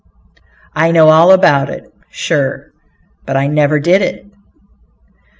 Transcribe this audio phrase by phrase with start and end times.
[0.73, 2.73] "I know all about it, sure,
[3.27, 4.25] but I never did it."